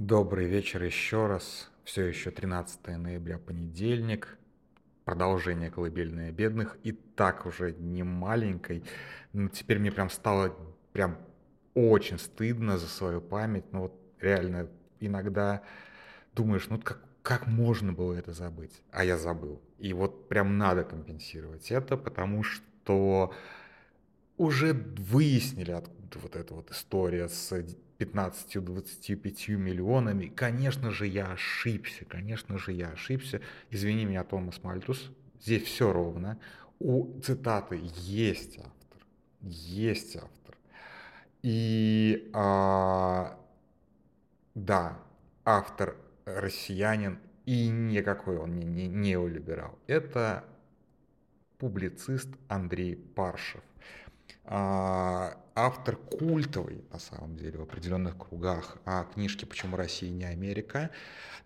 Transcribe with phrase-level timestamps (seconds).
[0.00, 1.70] Добрый вечер еще раз.
[1.84, 4.38] Все еще 13 ноября, понедельник.
[5.04, 6.78] Продолжение колыбельной бедных.
[6.84, 8.82] И так уже не маленькой.
[9.34, 10.56] Но теперь мне прям стало
[10.94, 11.18] прям
[11.74, 13.70] очень стыдно за свою память.
[13.72, 15.62] Ну вот реально иногда
[16.34, 18.80] думаешь, ну как, как можно было это забыть?
[18.92, 19.60] А я забыл.
[19.76, 23.34] И вот прям надо компенсировать это, потому что
[24.38, 27.52] уже выяснили, откуда вот эта вот история с
[28.00, 30.26] 15-25 миллионами.
[30.26, 33.42] Конечно же, я ошибся, конечно же, я ошибся.
[33.70, 35.10] Извини меня, Томас Мальтус,
[35.40, 36.38] здесь все ровно.
[36.78, 39.06] У цитаты есть автор,
[39.42, 40.56] есть автор.
[41.42, 43.38] И а,
[44.54, 44.98] да,
[45.44, 49.78] автор россиянин, и никакой он не, не неолиберал.
[49.86, 50.44] Это
[51.58, 53.62] публицист Андрей Паршев.
[54.52, 60.90] А, автор культовый, на самом деле, в определенных кругах а книжки «Почему Россия не Америка».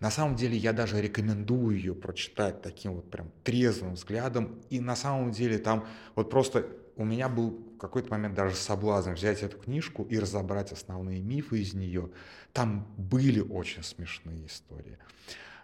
[0.01, 4.59] На самом деле я даже рекомендую ее прочитать таким вот прям трезвым взглядом.
[4.71, 9.11] И на самом деле там вот просто у меня был в какой-то момент даже соблазн
[9.11, 12.09] взять эту книжку и разобрать основные мифы из нее.
[12.55, 14.97] Там были очень смешные истории.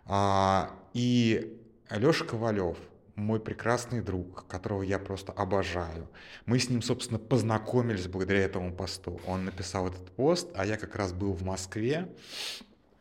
[0.04, 2.76] А, и Леша Ковалев,
[3.14, 6.08] мой прекрасный друг, которого я просто обожаю.
[6.46, 9.20] Мы с ним, собственно, познакомились благодаря этому посту.
[9.26, 12.08] Он написал этот пост, а я как раз был в Москве,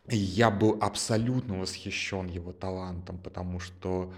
[0.07, 4.13] и я был абсолютно восхищен его талантом, потому что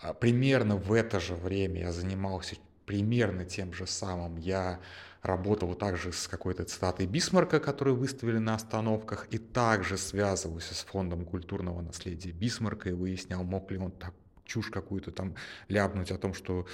[0.00, 2.56] а, примерно в это же время я занимался
[2.86, 4.36] примерно тем же самым.
[4.36, 4.80] Я
[5.22, 11.24] работал также с какой-то цитатой Бисмарка, которую выставили на остановках, и также связывался с фондом
[11.24, 14.14] культурного наследия Бисмарка и выяснял, мог ли он так
[14.46, 15.34] чушь какую-то там
[15.68, 16.66] ляпнуть о том, что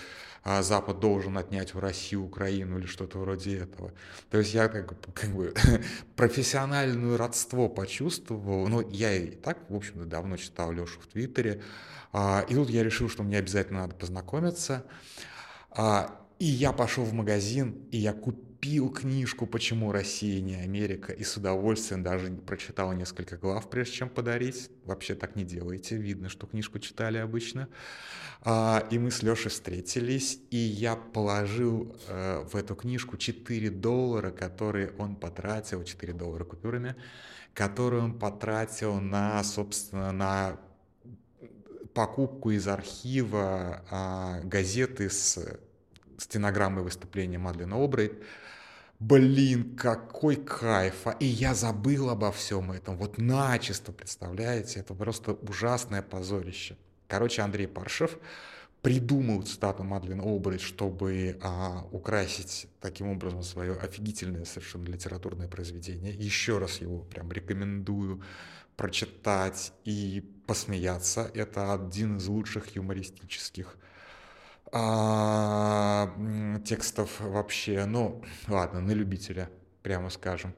[0.45, 3.93] а, Запад должен отнять у России Украину или что-то вроде этого.
[4.31, 5.55] То есть я как, как бы
[6.17, 8.69] профессиональное родство почувствовал.
[8.69, 11.63] Ну, я и так, в общем-то, давно читал Лешу в Твиттере.
[12.13, 14.85] А, и тут я решил, что мне обязательно надо познакомиться.
[15.71, 21.13] А, и я пошел в магазин, и я купил купил книжку «Почему Россия не Америка»
[21.13, 24.71] и с удовольствием даже прочитал несколько глав, прежде чем подарить.
[24.85, 27.69] Вообще так не делайте, видно, что книжку читали обычно.
[28.43, 34.31] А, и мы с Лешей встретились, и я положил э, в эту книжку 4 доллара,
[34.31, 36.95] которые он потратил, 4 доллара купюрами,
[37.55, 40.61] которые он потратил на, собственно, на
[41.95, 45.59] покупку из архива а, газеты с
[46.17, 48.23] стенограммой выступления Мадлен Обрейт,
[49.03, 51.07] блин, какой кайф.
[51.19, 52.97] И я забыл обо всем этом.
[52.97, 54.81] Вот начисто, представляете?
[54.81, 56.77] Это просто ужасное позорище.
[57.09, 58.17] Короче, Андрей Паршев
[58.81, 66.15] придумал цитату Мадлен Олбрид, чтобы а, украсить таким образом свое офигительное совершенно литературное произведение.
[66.15, 68.23] Еще раз его прям рекомендую
[68.77, 71.31] прочитать и посмеяться.
[71.35, 73.77] Это один из лучших юмористических
[74.73, 76.11] а,
[76.65, 79.51] текстов вообще, ну, ладно, на любителя,
[79.83, 80.55] прямо скажем.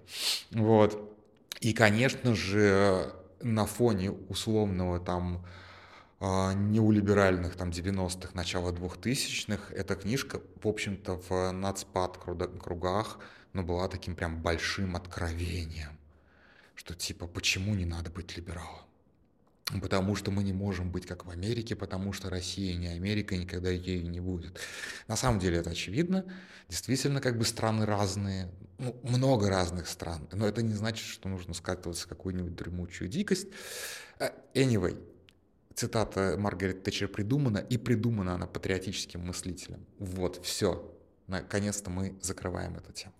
[0.52, 1.18] Вот.
[1.60, 5.44] И, конечно же, на фоне условного там
[6.20, 13.18] а, неолиберальных там 90-х, начала 2000-х, эта книжка, в общем-то, в нацпад кругах,
[13.52, 15.98] ну, была таким прям большим откровением,
[16.76, 18.84] что типа, почему не надо быть либералом?
[19.80, 23.70] Потому что мы не можем быть как в Америке, потому что Россия не Америка, никогда
[23.70, 24.60] ею не будет.
[25.08, 26.24] На самом деле это очевидно.
[26.68, 31.54] Действительно, как бы страны разные, ну, много разных стран, но это не значит, что нужно
[31.54, 33.48] скатываться в какую-нибудь дремучую дикость.
[34.18, 34.98] Э, anyway,
[35.74, 39.84] цитата Маргарет Тэтчер придумана, и придумана она патриотическим мыслителем.
[39.98, 40.90] Вот, все.
[41.26, 43.14] Наконец-то мы закрываем эту тему.